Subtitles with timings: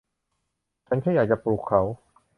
[0.87, 1.81] ฉันแค่อยากจะปลุกเขา